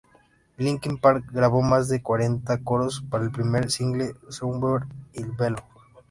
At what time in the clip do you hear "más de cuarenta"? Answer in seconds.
1.61-2.57